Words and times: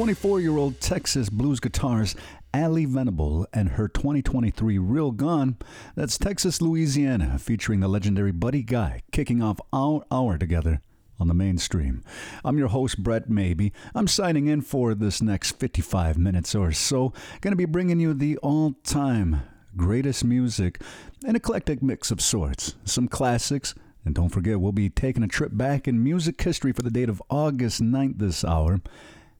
24 0.00 0.40
year 0.40 0.56
old 0.56 0.80
Texas 0.80 1.28
blues 1.28 1.60
guitarist 1.60 2.16
Ally 2.54 2.86
Venable 2.86 3.46
and 3.52 3.68
her 3.68 3.86
2023 3.86 4.78
Real 4.78 5.10
Gone, 5.10 5.58
that's 5.94 6.16
Texas, 6.16 6.62
Louisiana, 6.62 7.38
featuring 7.38 7.80
the 7.80 7.86
legendary 7.86 8.32
Buddy 8.32 8.62
Guy, 8.62 9.02
kicking 9.12 9.42
off 9.42 9.60
our 9.74 10.02
hour 10.10 10.38
together 10.38 10.80
on 11.18 11.28
the 11.28 11.34
mainstream. 11.34 12.02
I'm 12.42 12.56
your 12.56 12.68
host, 12.68 13.02
Brett 13.02 13.28
Maybe. 13.28 13.74
I'm 13.94 14.08
signing 14.08 14.46
in 14.46 14.62
for 14.62 14.94
this 14.94 15.20
next 15.20 15.58
55 15.60 16.16
minutes 16.16 16.54
or 16.54 16.72
so. 16.72 17.12
Going 17.42 17.52
to 17.52 17.56
be 17.56 17.66
bringing 17.66 18.00
you 18.00 18.14
the 18.14 18.38
all 18.38 18.76
time 18.82 19.42
greatest 19.76 20.24
music, 20.24 20.80
an 21.26 21.36
eclectic 21.36 21.82
mix 21.82 22.10
of 22.10 22.22
sorts, 22.22 22.74
some 22.86 23.06
classics. 23.06 23.74
And 24.06 24.14
don't 24.14 24.30
forget, 24.30 24.62
we'll 24.62 24.72
be 24.72 24.88
taking 24.88 25.22
a 25.22 25.28
trip 25.28 25.50
back 25.54 25.86
in 25.86 26.02
music 26.02 26.40
history 26.40 26.72
for 26.72 26.80
the 26.80 26.90
date 26.90 27.10
of 27.10 27.22
August 27.28 27.82
9th 27.82 28.18
this 28.18 28.42
hour. 28.46 28.80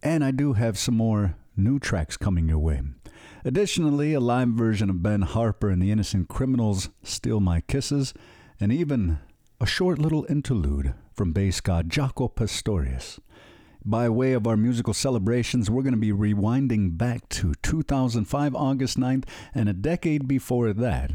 And 0.03 0.25
I 0.25 0.31
do 0.31 0.55
have 0.55 0.79
some 0.79 0.97
more 0.97 1.37
new 1.57 1.79
tracks 1.79 2.17
coming 2.17 2.49
your 2.49 2.59
way. 2.59 2.81
Additionally, 3.45 4.15
a 4.15 4.21
live 4.21 4.49
version 4.49 4.91
of 4.91 5.03
Ben 5.03 5.23
Harper 5.23 5.71
and 5.71 5.81
the 5.83 5.91
Innocent 5.91 6.29
Criminals' 6.29 6.91
Steal 7.03 7.41
My 7.41 7.61
Kisses, 7.63 8.15
and 8.59 8.73
even 8.73 9.19
a 9.61 9.67
short 9.67 9.99
little 9.99 10.27
interlude 10.29 10.95
from 11.13 11.33
bass 11.33 11.61
god 11.61 11.89
Jaco 11.91 12.35
Pastorius. 12.35 13.21
By 13.85 14.09
way 14.11 14.33
of 14.33 14.47
our 14.47 14.57
musical 14.57 14.93
celebrations, 14.93 15.71
we're 15.71 15.83
going 15.83 15.95
to 15.95 15.99
be 15.99 16.13
rewinding 16.13 16.99
back 16.99 17.29
to 17.31 17.55
2005, 17.63 18.55
August 18.55 18.99
9th, 18.99 19.25
and 19.55 19.69
a 19.69 19.75
decade 19.75 20.29
before 20.29 20.73
that, 20.75 21.13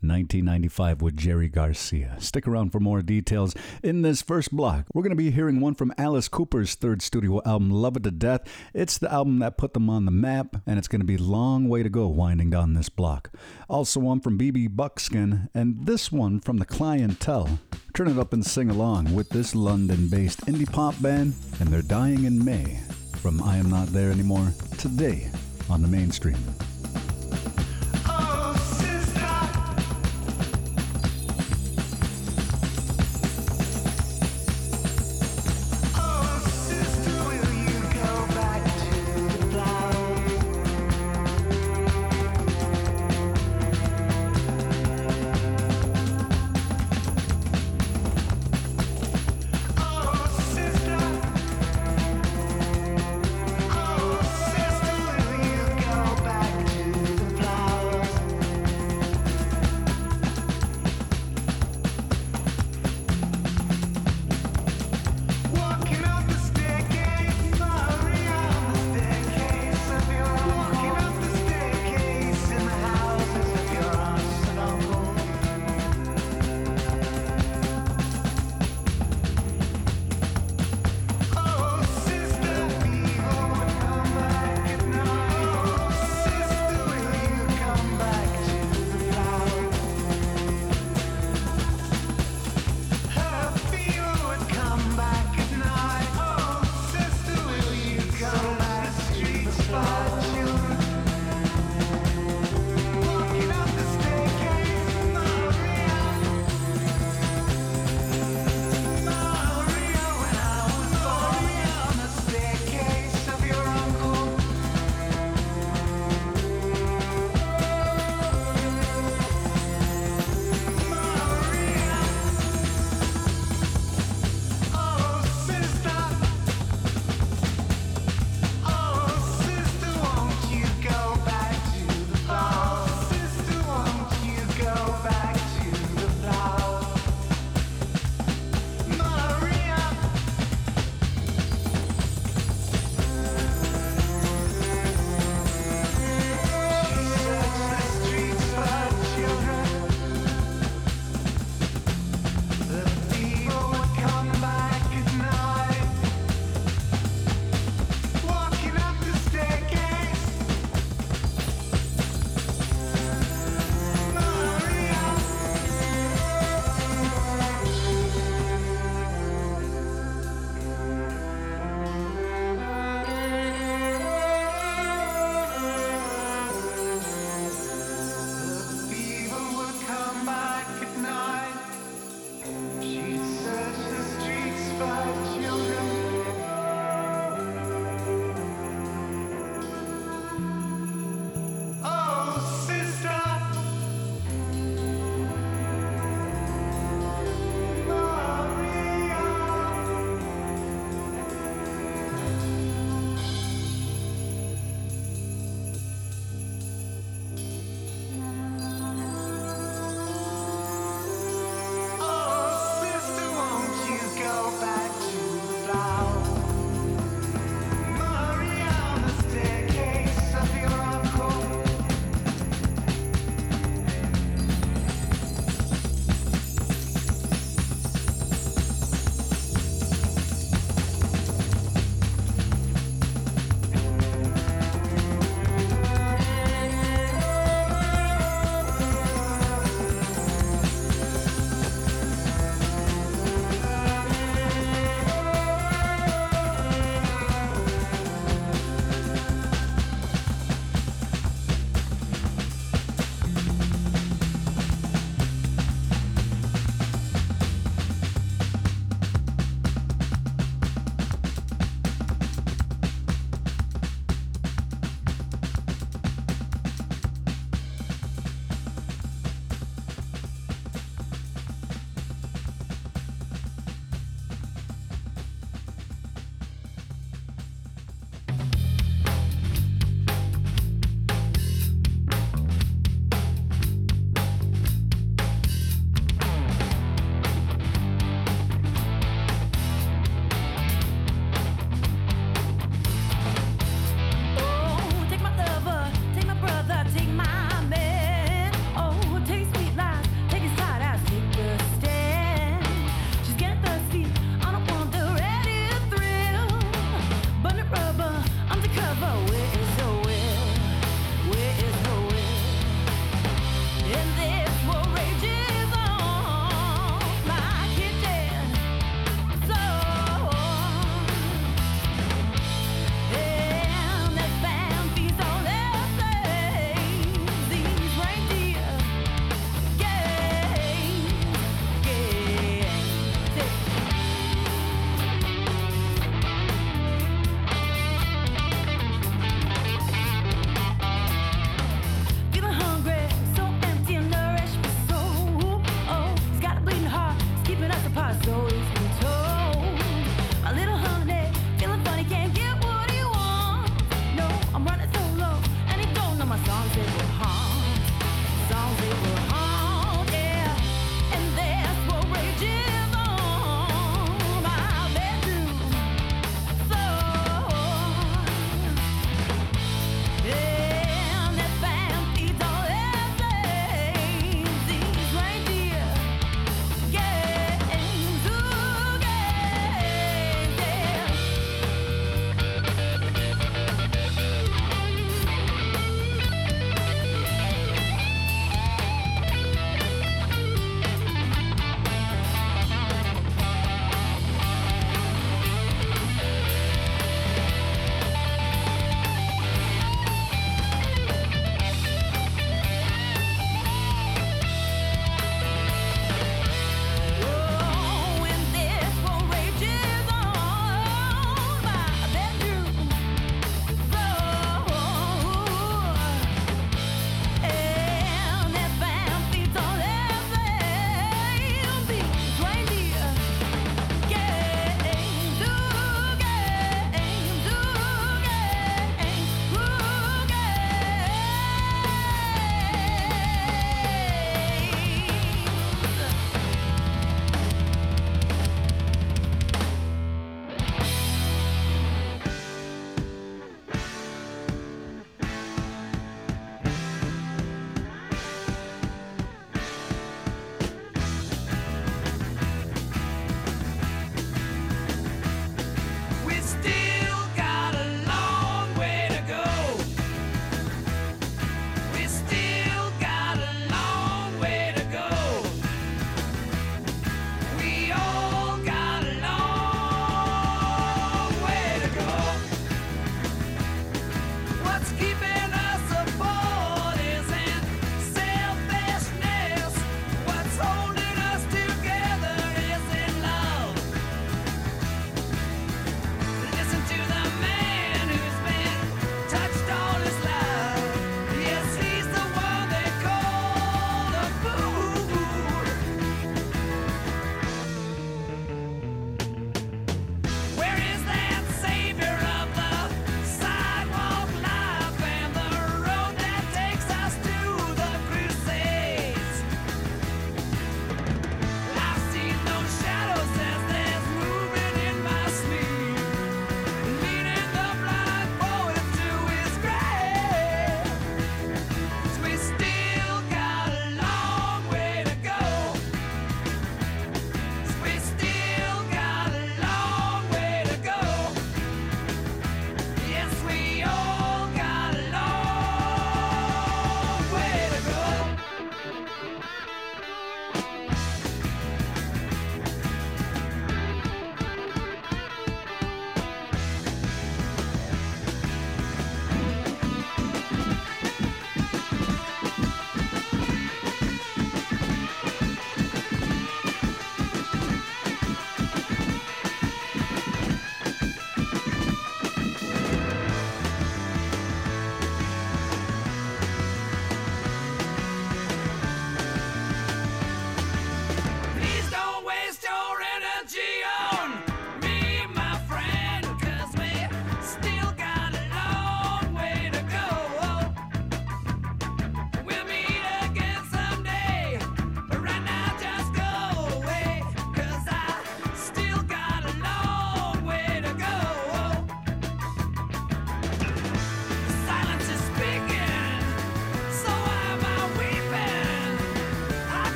1995 0.00 1.02
with 1.02 1.16
Jerry 1.16 1.48
Garcia. 1.48 2.14
Stick 2.20 2.46
around 2.46 2.70
for 2.70 2.78
more 2.78 3.02
details. 3.02 3.54
In 3.82 4.02
this 4.02 4.22
first 4.22 4.54
block, 4.54 4.86
we're 4.94 5.02
going 5.02 5.10
to 5.10 5.16
be 5.16 5.32
hearing 5.32 5.60
one 5.60 5.74
from 5.74 5.92
Alice 5.98 6.28
Cooper's 6.28 6.76
third 6.76 7.02
studio 7.02 7.42
album, 7.44 7.70
Love 7.70 7.96
It 7.96 8.04
to 8.04 8.12
Death. 8.12 8.42
It's 8.72 8.96
the 8.96 9.12
album 9.12 9.40
that 9.40 9.56
put 9.56 9.74
them 9.74 9.90
on 9.90 10.04
the 10.04 10.12
map, 10.12 10.56
and 10.66 10.78
it's 10.78 10.86
going 10.86 11.00
to 11.00 11.06
be 11.06 11.16
a 11.16 11.22
long 11.22 11.68
way 11.68 11.82
to 11.82 11.88
go 11.88 12.06
winding 12.06 12.50
down 12.50 12.74
this 12.74 12.88
block. 12.88 13.30
Also, 13.68 13.98
one 13.98 14.20
from 14.20 14.38
Bebe 14.38 14.68
Buckskin, 14.68 15.48
and 15.52 15.84
this 15.86 16.12
one 16.12 16.38
from 16.38 16.58
The 16.58 16.64
Clientele. 16.64 17.58
Turn 17.92 18.08
it 18.08 18.18
up 18.18 18.32
and 18.32 18.46
sing 18.46 18.70
along 18.70 19.12
with 19.14 19.30
this 19.30 19.54
London 19.54 20.06
based 20.06 20.46
indie 20.46 20.70
pop 20.70 20.94
band, 21.02 21.34
and 21.58 21.70
they're 21.70 21.82
dying 21.82 22.24
in 22.24 22.44
May 22.44 22.78
from 23.16 23.42
I 23.42 23.56
Am 23.56 23.68
Not 23.68 23.88
There 23.88 24.12
Anymore 24.12 24.52
today 24.78 25.28
on 25.68 25.82
the 25.82 25.88
mainstream. 25.88 26.38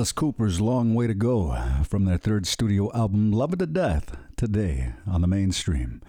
Alice 0.00 0.12
Cooper's 0.12 0.62
Long 0.62 0.94
Way 0.94 1.08
to 1.08 1.12
Go 1.12 1.54
from 1.86 2.06
their 2.06 2.16
third 2.16 2.46
studio 2.46 2.90
album, 2.94 3.32
Love 3.32 3.52
It 3.52 3.58
to 3.58 3.66
Death, 3.66 4.16
today 4.34 4.94
on 5.06 5.20
the 5.20 5.26
mainstream. 5.26 6.00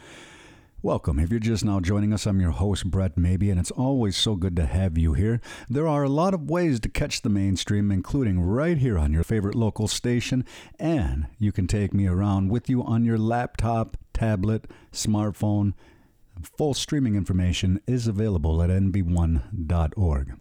Welcome. 0.82 1.20
If 1.20 1.30
you're 1.30 1.42
just 1.42 1.66
now 1.66 1.82
joining 1.82 2.14
us, 2.14 2.26
I'm 2.26 2.40
your 2.40 2.52
host, 2.52 2.90
Brett 2.90 3.18
Maybe, 3.18 3.50
and 3.50 3.60
it's 3.60 3.70
always 3.70 4.16
so 4.16 4.38
good 4.38 4.56
to 4.56 4.66
have 4.66 4.98
you 4.98 5.12
here. 5.12 5.42
There 5.70 5.90
are 5.90 6.04
a 6.04 6.10
lot 6.10 6.34
of 6.34 6.50
ways 6.50 6.80
to 6.80 6.88
catch 6.88 7.22
the 7.22 7.28
mainstream, 7.28 7.92
including 7.92 8.40
right 8.40 8.78
here 8.78 8.98
on 8.98 9.12
your 9.12 9.26
favorite 9.26 9.56
local 9.56 9.90
station, 9.90 10.46
and 10.80 11.28
you 11.38 11.52
can 11.52 11.68
take 11.68 11.94
me 11.94 12.08
around 12.08 12.48
with 12.48 12.70
you 12.70 12.82
on 12.84 13.04
your 13.04 13.18
laptop, 13.18 13.98
tablet, 14.14 14.72
smartphone. 14.94 15.74
Full 16.42 16.76
streaming 16.76 17.16
information 17.16 17.82
is 17.88 18.08
available 18.08 18.64
at 18.64 18.70
nb1.org. 18.70 20.38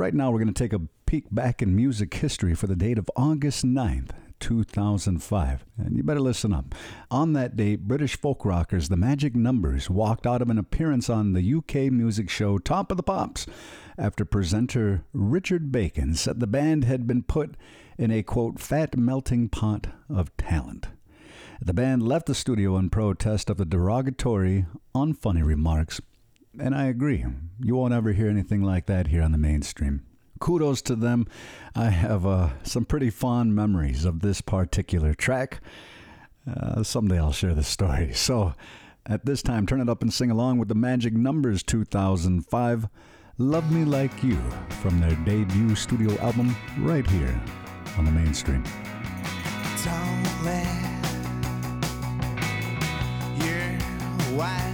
Right 0.00 0.14
now, 0.14 0.30
we're 0.30 0.38
going 0.38 0.54
to 0.54 0.54
take 0.54 0.72
a 0.72 0.80
peek 1.04 1.26
back 1.30 1.60
in 1.60 1.76
music 1.76 2.14
history 2.14 2.54
for 2.54 2.66
the 2.66 2.74
date 2.74 2.96
of 2.96 3.10
August 3.16 3.66
9th, 3.66 4.12
2005. 4.38 5.66
And 5.76 5.94
you 5.94 6.02
better 6.02 6.20
listen 6.20 6.54
up. 6.54 6.74
On 7.10 7.34
that 7.34 7.54
date, 7.54 7.86
British 7.86 8.18
folk 8.18 8.46
rockers 8.46 8.88
The 8.88 8.96
Magic 8.96 9.36
Numbers 9.36 9.90
walked 9.90 10.26
out 10.26 10.40
of 10.40 10.48
an 10.48 10.56
appearance 10.56 11.10
on 11.10 11.34
the 11.34 11.54
UK 11.54 11.92
music 11.92 12.30
show 12.30 12.56
Top 12.56 12.90
of 12.90 12.96
the 12.96 13.02
Pops 13.02 13.44
after 13.98 14.24
presenter 14.24 15.04
Richard 15.12 15.70
Bacon 15.70 16.14
said 16.14 16.40
the 16.40 16.46
band 16.46 16.84
had 16.84 17.06
been 17.06 17.22
put 17.22 17.58
in 17.98 18.10
a 18.10 18.22
quote, 18.22 18.58
fat 18.58 18.96
melting 18.96 19.50
pot 19.50 19.88
of 20.08 20.34
talent. 20.38 20.88
The 21.60 21.74
band 21.74 22.02
left 22.02 22.24
the 22.24 22.34
studio 22.34 22.78
in 22.78 22.88
protest 22.88 23.50
of 23.50 23.58
the 23.58 23.66
derogatory, 23.66 24.64
unfunny 24.94 25.44
remarks 25.44 26.00
and 26.58 26.74
I 26.74 26.86
agree. 26.86 27.24
You 27.62 27.76
won't 27.76 27.94
ever 27.94 28.12
hear 28.12 28.28
anything 28.28 28.62
like 28.62 28.86
that 28.86 29.08
here 29.08 29.22
on 29.22 29.32
the 29.32 29.38
mainstream. 29.38 30.02
Kudos 30.40 30.80
to 30.82 30.96
them. 30.96 31.26
I 31.74 31.90
have 31.90 32.26
uh, 32.26 32.50
some 32.62 32.84
pretty 32.84 33.10
fond 33.10 33.54
memories 33.54 34.04
of 34.04 34.20
this 34.20 34.40
particular 34.40 35.14
track. 35.14 35.60
Uh, 36.50 36.82
someday 36.82 37.18
I'll 37.18 37.32
share 37.32 37.54
the 37.54 37.62
story. 37.62 38.12
So, 38.14 38.54
at 39.06 39.24
this 39.24 39.42
time, 39.42 39.66
turn 39.66 39.80
it 39.80 39.88
up 39.88 40.02
and 40.02 40.12
sing 40.12 40.30
along 40.30 40.58
with 40.58 40.68
the 40.68 40.74
Magic 40.74 41.14
Numbers 41.14 41.62
2005 41.62 42.88
Love 43.38 43.72
Me 43.72 43.84
Like 43.84 44.22
You 44.22 44.38
from 44.82 45.00
their 45.00 45.16
debut 45.24 45.74
studio 45.74 46.16
album 46.18 46.54
right 46.78 47.06
here 47.06 47.40
on 47.96 48.04
the 48.04 48.10
mainstream. 48.10 48.62
Don't 49.82 50.44
let 50.44 50.66
your 53.42 54.36
white 54.36 54.69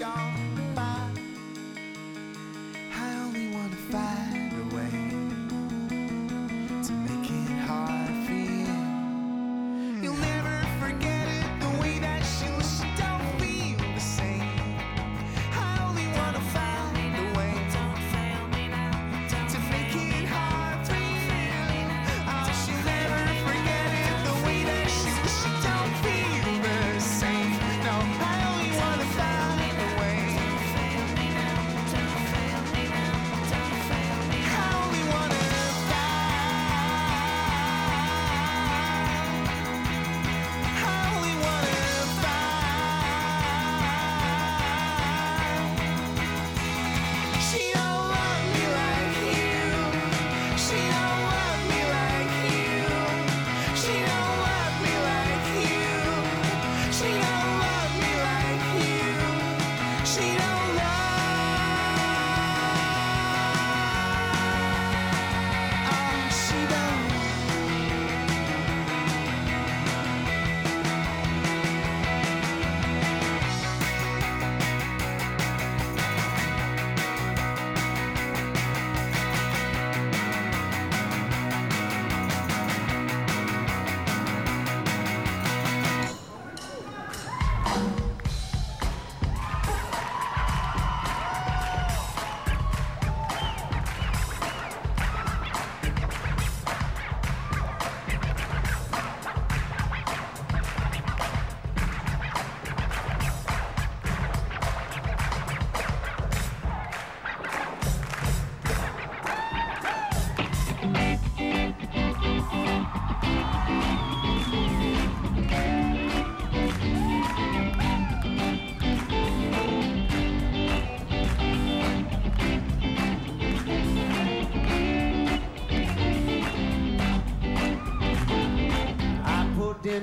gone 0.00 0.49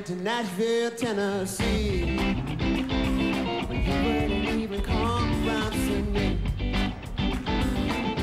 into 0.10 0.24
Nashville, 0.24 0.92
Tennessee. 0.92 2.16
But 3.68 3.76
you 3.76 3.94
wouldn't 4.04 4.48
even 4.62 4.82
come 4.82 5.48
around 5.48 5.72
to 5.72 6.02
me. 6.12 6.40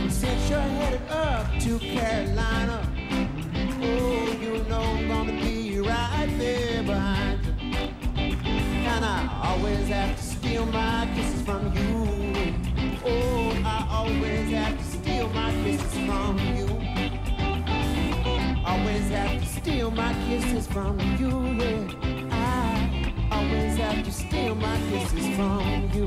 Since 0.08 0.50
you're 0.50 0.60
headed 0.60 1.02
up 1.10 1.46
to 1.60 1.78
Carolina, 1.78 2.90
oh, 3.82 4.38
you 4.40 4.64
know 4.68 4.80
I'm 4.80 5.08
gonna 5.08 5.32
be 5.32 5.80
right 5.80 6.34
there 6.38 6.82
behind 6.84 7.44
you. 7.44 7.52
And 8.16 9.04
I 9.04 9.28
always 9.44 9.88
have 9.88 10.16
to 10.16 10.22
steal 10.22 10.66
my 10.66 11.10
kisses 11.14 11.33
have 19.14 19.40
to 19.40 19.46
steal 19.46 19.90
my 19.90 20.12
kisses 20.26 20.66
from 20.66 20.98
you, 21.18 21.52
yeah. 21.62 22.28
I 23.30 23.36
always 23.36 23.76
have 23.76 24.04
to 24.04 24.12
steal 24.12 24.54
my 24.54 24.76
kisses 24.90 25.36
from 25.36 25.90
you. 25.94 26.06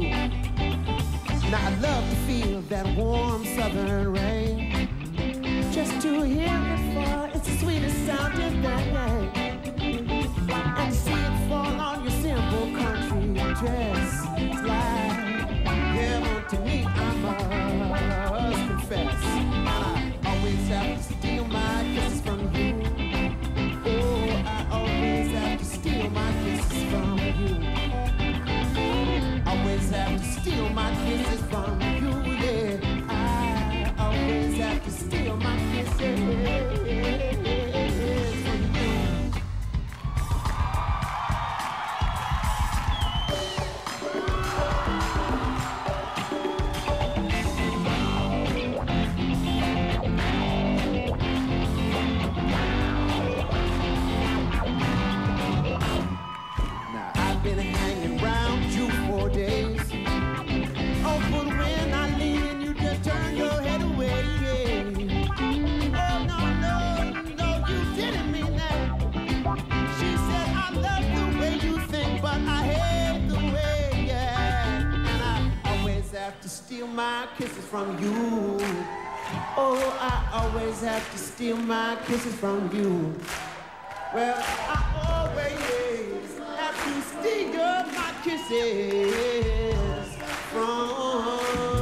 Now 1.50 1.68
I 1.68 1.76
love 1.80 2.10
to 2.10 2.16
feel 2.28 2.62
that 2.64 2.86
warm 2.98 3.46
southern 3.46 4.14
rain. 4.14 4.90
Just 5.72 6.02
to 6.02 6.24
hear 6.24 6.48
it 6.48 6.94
fall, 6.94 7.26
it's 7.34 7.48
the 7.48 7.58
sweetest 7.60 8.06
sound 8.06 8.34
in 8.40 8.64
sounding 8.64 9.72
thing. 9.72 10.06
And 10.78 10.94
see 10.94 11.12
it 11.12 11.50
fall 11.50 11.80
on 11.80 12.04
your 12.04 12.12
simple 12.12 12.68
country 12.78 13.08
dress. 13.56 14.26
It's 14.38 14.62
like 14.62 15.12
heaven 15.98 16.46
to 16.50 16.60
me, 16.60 16.86
I 16.86 17.14
must 18.32 18.68
confess. 18.68 19.27
From 31.08 31.20
you, 31.20 31.37
from 77.68 78.02
you. 78.02 78.58
Oh, 79.58 79.98
I 80.00 80.42
always 80.42 80.82
have 80.82 81.12
to 81.12 81.18
steal 81.18 81.58
my 81.58 81.98
kisses 82.06 82.34
from 82.36 82.74
you. 82.74 83.14
Well, 84.14 84.38
I 84.38 84.80
always 85.10 86.38
have 86.56 86.78
to 86.86 87.02
steal 87.02 87.84
my 87.92 88.14
kisses 88.24 89.76
from 90.52 91.77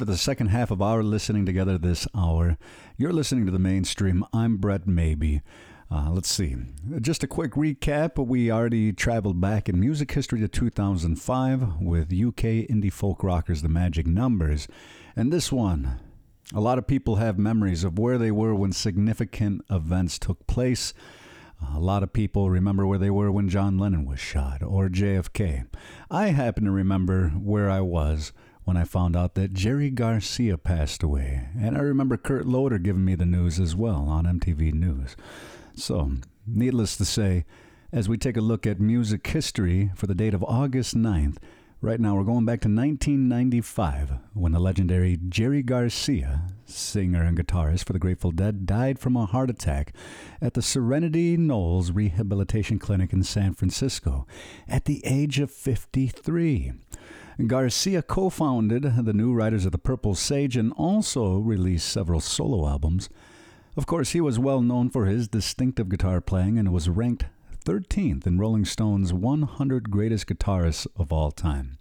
at 0.00 0.06
the 0.06 0.16
second 0.16 0.46
half 0.46 0.70
of 0.70 0.80
our 0.80 1.02
listening 1.02 1.44
together 1.44 1.76
this 1.76 2.06
hour. 2.16 2.56
You're 2.96 3.12
listening 3.12 3.44
to 3.44 3.52
the 3.52 3.58
mainstream. 3.58 4.24
I'm 4.32 4.56
Brett 4.56 4.86
Maybe. 4.86 5.42
Uh, 5.90 6.10
let's 6.10 6.30
see. 6.30 6.56
Just 7.00 7.22
a 7.22 7.26
quick 7.26 7.52
recap. 7.52 8.16
We 8.16 8.50
already 8.50 8.92
traveled 8.94 9.40
back 9.40 9.68
in 9.68 9.78
music 9.78 10.12
history 10.12 10.40
to 10.40 10.48
2005 10.48 11.80
with 11.82 12.12
UK 12.12 12.64
indie 12.70 12.92
folk 12.92 13.22
rockers 13.22 13.60
The 13.60 13.68
Magic 13.68 14.06
Numbers. 14.06 14.68
And 15.14 15.30
this 15.30 15.52
one 15.52 16.00
A 16.54 16.60
lot 16.60 16.78
of 16.78 16.86
people 16.86 17.16
have 17.16 17.38
memories 17.38 17.84
of 17.84 17.98
where 17.98 18.16
they 18.16 18.30
were 18.30 18.54
when 18.54 18.72
significant 18.72 19.60
events 19.68 20.18
took 20.18 20.46
place. 20.46 20.94
A 21.74 21.80
lot 21.80 22.02
of 22.02 22.12
people 22.14 22.48
remember 22.48 22.86
where 22.86 22.98
they 22.98 23.10
were 23.10 23.30
when 23.30 23.50
John 23.50 23.78
Lennon 23.78 24.06
was 24.06 24.20
shot 24.20 24.62
or 24.62 24.88
JFK. 24.88 25.66
I 26.10 26.28
happen 26.28 26.64
to 26.64 26.70
remember 26.70 27.28
where 27.30 27.68
I 27.68 27.80
was 27.80 28.32
when 28.64 28.76
I 28.76 28.84
found 28.84 29.16
out 29.16 29.34
that 29.34 29.54
Jerry 29.54 29.90
Garcia 29.90 30.56
passed 30.56 31.02
away. 31.02 31.48
And 31.58 31.76
I 31.76 31.80
remember 31.80 32.16
Kurt 32.16 32.46
Loder 32.46 32.78
giving 32.78 33.04
me 33.04 33.14
the 33.14 33.26
news 33.26 33.58
as 33.58 33.74
well 33.74 34.06
on 34.08 34.24
MTV 34.24 34.72
News. 34.72 35.16
So, 35.74 36.12
needless 36.46 36.96
to 36.96 37.04
say, 37.04 37.44
as 37.92 38.08
we 38.08 38.16
take 38.16 38.36
a 38.36 38.42
look 38.42 38.66
at 38.66 38.80
music 38.80 39.26
history 39.26 39.90
for 39.94 40.06
the 40.06 40.14
date 40.14 40.34
of 40.34 40.44
August 40.44 40.96
9th, 40.96 41.36
right 41.80 41.98
now 41.98 42.14
we're 42.14 42.22
going 42.22 42.44
back 42.44 42.60
to 42.60 42.68
1995 42.68 44.12
when 44.32 44.52
the 44.52 44.60
legendary 44.60 45.18
Jerry 45.28 45.62
Garcia, 45.62 46.42
singer 46.64 47.22
and 47.22 47.36
guitarist 47.36 47.84
for 47.84 47.92
the 47.92 47.98
Grateful 47.98 48.30
Dead, 48.30 48.64
died 48.64 48.98
from 48.98 49.16
a 49.16 49.26
heart 49.26 49.50
attack 49.50 49.92
at 50.40 50.54
the 50.54 50.62
Serenity 50.62 51.36
Knolls 51.36 51.90
Rehabilitation 51.90 52.78
Clinic 52.78 53.12
in 53.12 53.24
San 53.24 53.54
Francisco 53.54 54.26
at 54.68 54.84
the 54.84 55.04
age 55.04 55.40
of 55.40 55.50
53. 55.50 56.72
Garcia 57.46 58.02
co 58.02 58.28
founded 58.28 59.04
the 59.04 59.12
New 59.12 59.32
Riders 59.32 59.64
of 59.64 59.72
the 59.72 59.78
Purple 59.78 60.14
Sage 60.14 60.56
and 60.56 60.72
also 60.74 61.38
released 61.38 61.88
several 61.88 62.20
solo 62.20 62.68
albums. 62.68 63.08
Of 63.76 63.86
course, 63.86 64.10
he 64.10 64.20
was 64.20 64.38
well 64.38 64.60
known 64.60 64.90
for 64.90 65.06
his 65.06 65.28
distinctive 65.28 65.88
guitar 65.88 66.20
playing 66.20 66.58
and 66.58 66.72
was 66.72 66.90
ranked 66.90 67.24
13th 67.64 68.26
in 68.26 68.38
Rolling 68.38 68.66
Stone's 68.66 69.14
100 69.14 69.90
Greatest 69.90 70.26
Guitarists 70.26 70.86
of 70.96 71.10
All 71.10 71.30
Time. 71.30 71.78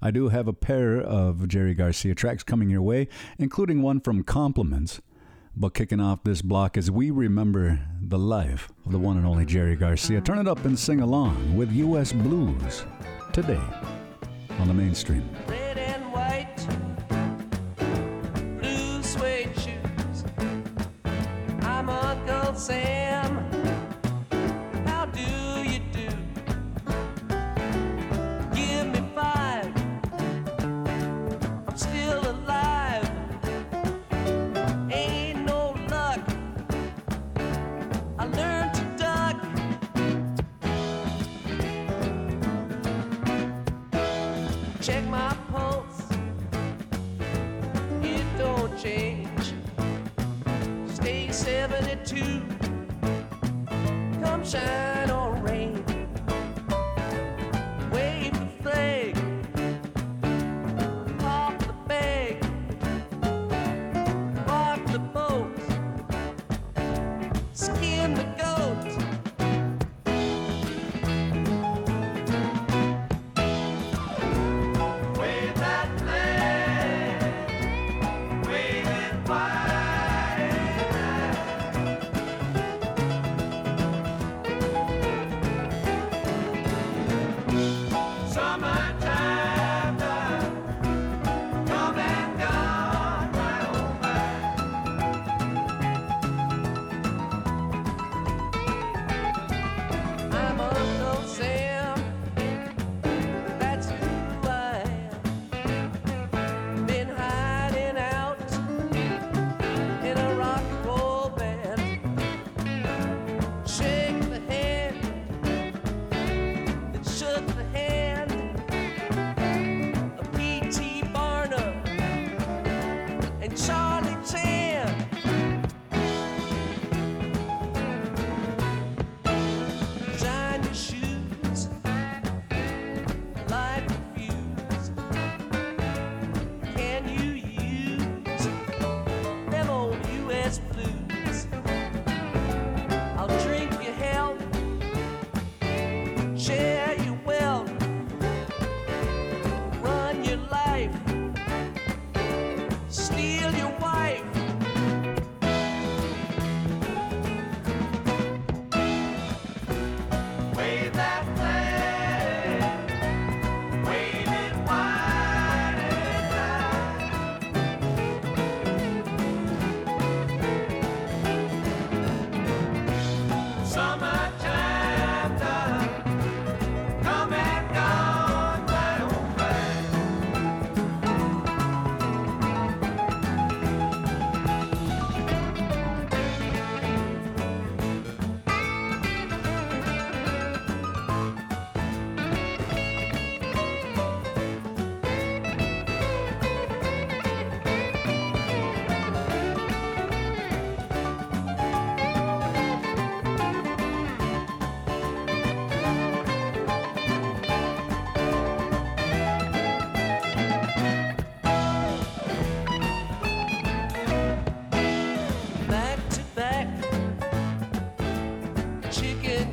I 0.00 0.10
do 0.10 0.28
have 0.28 0.48
a 0.48 0.52
pair 0.52 0.98
of 0.98 1.48
Jerry 1.48 1.74
Garcia 1.74 2.14
tracks 2.14 2.42
coming 2.42 2.70
your 2.70 2.82
way, 2.82 3.08
including 3.38 3.82
one 3.82 4.00
from 4.00 4.22
Compliments. 4.22 5.02
But 5.54 5.74
kicking 5.74 6.00
off 6.00 6.22
this 6.22 6.40
block 6.40 6.76
as 6.78 6.90
we 6.90 7.10
remember 7.10 7.80
the 8.00 8.18
life 8.18 8.70
of 8.86 8.92
the 8.92 8.98
one 8.98 9.16
and 9.16 9.26
only 9.26 9.44
Jerry 9.44 9.76
Garcia. 9.76 10.20
Turn 10.20 10.38
it 10.38 10.46
up 10.48 10.64
and 10.64 10.78
sing 10.78 11.00
along 11.00 11.56
with 11.56 11.72
U.S. 11.72 12.12
Blues 12.12 12.84
today 13.32 13.60
on 14.58 14.68
the 14.68 14.74
mainstream. 14.74 15.57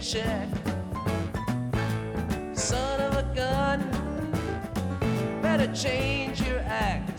Son 0.06 0.22
of 3.02 3.18
a 3.18 3.24
gun, 3.34 3.80
better 5.42 5.66
change 5.74 6.42
your 6.42 6.60
act. 6.60 7.15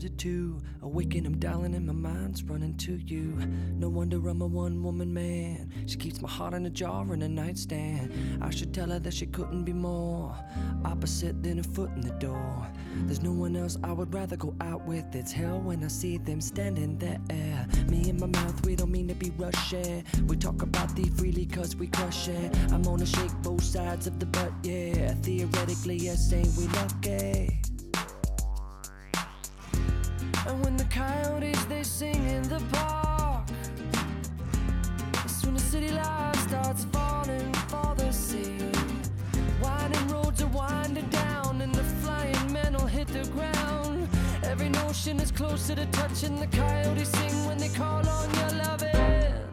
32. 0.00 0.58
Awaken, 0.80 1.26
I'm 1.26 1.38
dialing 1.38 1.74
and 1.74 1.86
my 1.86 1.92
mind's 1.92 2.42
running 2.42 2.74
to 2.78 2.96
you. 2.96 3.36
No 3.74 3.90
wonder 3.90 4.16
I'm 4.28 4.40
a 4.40 4.46
one 4.46 4.82
woman 4.82 5.12
man. 5.12 5.70
She 5.86 5.98
keeps 5.98 6.22
my 6.22 6.28
heart 6.28 6.54
in 6.54 6.64
a 6.64 6.70
jar 6.70 7.12
in 7.12 7.20
a 7.20 7.28
nightstand. 7.28 8.10
I 8.40 8.48
should 8.48 8.72
tell 8.72 8.88
her 8.88 8.98
that 8.98 9.12
she 9.12 9.26
couldn't 9.26 9.64
be 9.64 9.74
more 9.74 10.34
opposite 10.86 11.42
than 11.42 11.58
a 11.58 11.62
foot 11.62 11.90
in 11.90 12.00
the 12.00 12.14
door. 12.14 12.66
There's 13.04 13.22
no 13.22 13.32
one 13.32 13.54
else 13.56 13.76
I 13.84 13.92
would 13.92 14.14
rather 14.14 14.36
go 14.36 14.54
out 14.62 14.86
with. 14.86 15.14
It's 15.14 15.32
hell 15.32 15.60
when 15.60 15.84
I 15.84 15.88
see 15.88 16.16
them 16.16 16.40
standing 16.40 16.96
there. 16.96 17.20
Me 17.90 18.08
and 18.08 18.18
my 18.18 18.26
mouth, 18.26 18.64
we 18.64 18.76
don't 18.76 18.90
mean 18.90 19.08
to 19.08 19.14
be 19.14 19.28
rushing. 19.36 20.02
We 20.26 20.36
talk 20.36 20.62
about 20.62 20.96
thee 20.96 21.10
freely 21.10 21.44
cause 21.44 21.76
we 21.76 21.88
crush 21.88 22.28
it. 22.28 22.56
I'm 22.72 22.80
gonna 22.82 23.04
shake 23.04 23.34
both 23.42 23.62
sides 23.62 24.06
of 24.06 24.18
the 24.18 24.26
butt, 24.26 24.52
yeah. 24.62 25.12
Theoretically, 25.16 25.96
yes, 25.96 26.32
ain't 26.32 26.56
we 26.56 26.66
lucky? 26.68 27.60
And 30.50 30.64
when 30.64 30.76
the 30.76 30.84
coyotes 30.86 31.64
they 31.66 31.84
sing 31.84 32.26
in 32.26 32.42
the 32.42 32.60
park, 32.72 33.48
it's 35.24 35.44
when 35.44 35.54
the 35.54 35.60
city 35.60 35.92
life 35.92 36.48
starts 36.48 36.86
falling 36.86 37.52
for 37.68 37.94
the 37.94 38.10
sea. 38.10 38.58
Winding 39.62 40.08
roads 40.08 40.42
are 40.42 40.48
winding 40.48 41.08
down, 41.10 41.60
and 41.62 41.72
the 41.72 41.84
flying 42.02 42.52
men 42.52 42.72
will 42.72 42.88
hit 42.88 43.06
the 43.06 43.24
ground. 43.28 44.08
Every 44.42 44.70
notion 44.70 45.20
is 45.20 45.30
closer 45.30 45.76
to 45.76 45.86
touching. 45.92 46.40
The 46.40 46.48
coyotes 46.48 47.10
sing 47.10 47.46
when 47.46 47.58
they 47.58 47.68
call 47.68 48.04
on 48.08 48.34
your 48.34 48.50
loving. 48.64 49.49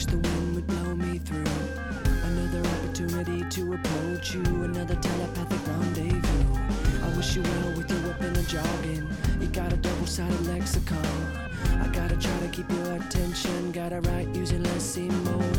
Wish 0.00 0.06
the 0.06 0.16
wind 0.16 0.54
would 0.54 0.66
blow 0.66 0.94
me 0.94 1.18
through. 1.18 1.44
Another 2.24 2.66
opportunity 2.70 3.44
to 3.50 3.74
approach 3.74 4.34
you, 4.34 4.42
another 4.64 4.94
telepathic 4.94 5.66
rendezvous. 5.66 7.04
I 7.04 7.16
wish 7.16 7.36
you 7.36 7.42
well 7.42 7.76
with 7.76 7.90
your 7.90 8.26
in 8.26 8.34
a 8.34 8.42
jogging. 8.44 9.06
You 9.40 9.48
got 9.48 9.74
a 9.74 9.76
double 9.76 10.06
sided 10.06 10.46
lexicon. 10.46 11.04
I 11.82 11.88
gotta 11.88 12.16
try 12.16 12.38
to 12.40 12.48
keep 12.48 12.70
your 12.70 12.96
attention. 12.96 13.72
Gotta 13.72 14.00
write 14.00 14.34
using 14.34 14.62
less 14.62 14.96
emoticons. 14.96 15.49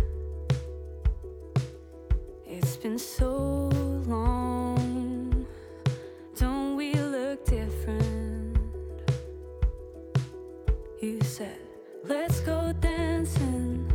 It's 2.45 2.77
been 2.77 2.99
so 2.99 3.28
Let's 12.09 12.39
go 12.39 12.73
dancing, 12.81 13.87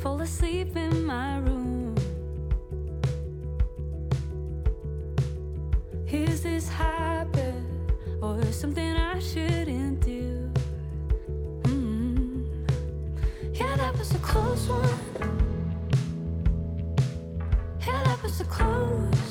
fall 0.00 0.20
asleep 0.20 0.76
in 0.76 1.04
my 1.04 1.38
room. 1.38 1.96
Is 6.06 6.44
this 6.44 6.68
habit 6.68 7.64
or 8.22 8.40
something 8.52 8.92
I 8.96 9.18
shouldn't 9.18 9.98
do? 9.98 10.48
Mm-hmm. 11.64 12.44
Yeah, 13.54 13.76
that 13.78 13.98
was 13.98 14.14
a 14.14 14.18
close 14.18 14.68
one. 14.68 14.88
Yeah, 17.84 18.00
that 18.04 18.22
was 18.22 18.40
a 18.40 18.44
close. 18.44 19.29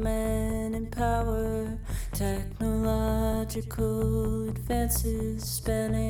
Men 0.00 0.74
in 0.74 0.86
power, 0.86 1.78
technological 2.12 4.48
advances 4.48 5.44
spanning. 5.44 6.09